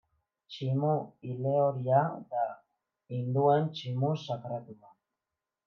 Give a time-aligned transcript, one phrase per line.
[0.51, 0.93] Tximu
[1.31, 1.99] ile-horia
[2.33, 2.41] da,
[3.13, 4.95] hinduen tximu sakratua.